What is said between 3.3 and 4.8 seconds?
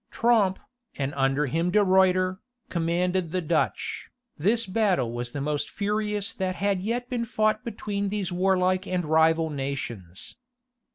the Dutch. This